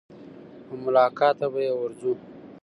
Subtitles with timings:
[0.67, 2.13] وه ملاقات ته به يې ورځو.